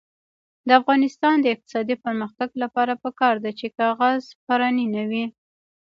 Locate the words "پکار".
3.03-3.35